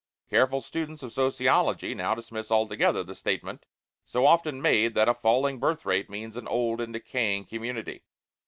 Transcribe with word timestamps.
Careful 0.31 0.63
students 0.63 1.03
of 1.03 1.13
sociology 1.13 1.93
now 1.93 2.15
dismiss 2.15 2.49
altogether 2.49 3.03
the 3.03 3.13
statement 3.13 3.67
so 4.03 4.25
often 4.25 4.59
made 4.59 4.95
that 4.95 5.07
a 5.07 5.13
falling 5.13 5.59
birth 5.59 5.85
rate 5.85 6.09
means 6.09 6.35
"an 6.35 6.47
old 6.47 6.81
and 6.81 6.91
decaying 6.93 7.45
community." 7.45 8.01